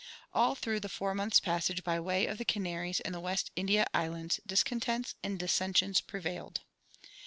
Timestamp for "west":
3.19-3.51